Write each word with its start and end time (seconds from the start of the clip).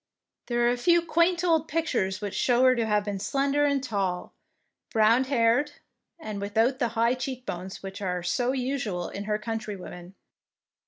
There 0.47 0.65
are 0.67 0.71
a 0.71 0.77
few 0.77 1.03
quaint 1.03 1.43
old 1.43 1.67
pictures 1.67 2.21
which 2.21 2.33
show 2.33 2.63
her 2.63 2.73
to 2.75 2.87
have 2.87 3.05
been 3.05 3.19
slender 3.19 3.65
and 3.65 3.83
tall, 3.83 4.33
brown 4.89 5.25
haired, 5.25 5.73
and 6.19 6.41
without 6.41 6.79
the 6.79 6.87
high 6.97 7.13
cheek 7.13 7.45
bones 7.45 7.83
which 7.83 8.01
are 8.01 8.23
so 8.23 8.51
usual 8.51 9.09
in 9.09 9.25
her 9.25 9.37
countrywomen. 9.37 10.15